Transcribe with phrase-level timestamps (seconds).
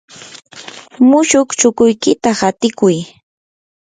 [1.07, 2.97] mushuq chukuykita hatikuy.